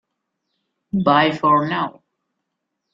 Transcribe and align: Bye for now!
Bye 1.05 1.31
for 1.31 1.67
now! 1.67 2.01